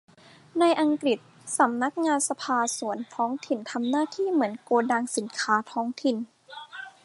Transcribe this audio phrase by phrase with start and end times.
[0.59, 1.19] ในอังกฤษ
[1.57, 6.17] สำนักงานสภาส่วนท้องถิ่นทำหน้าที่เหมือนโกดังสินค้าท้องถิ่น